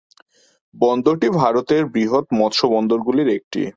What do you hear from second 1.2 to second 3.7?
ভারতের বৃহৎ মৎস্য বন্দর গুলির একটি।